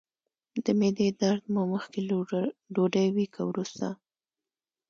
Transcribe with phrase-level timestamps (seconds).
[0.63, 2.17] د معدې درد مو مخکې له
[2.73, 3.87] ډوډۍ وي که وروسته؟